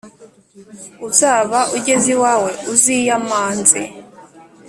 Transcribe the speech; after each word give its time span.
Uzaba 1.07 1.59
ugeze 1.77 2.05
iwawe 2.15 2.49
uziyamanze 2.73 3.81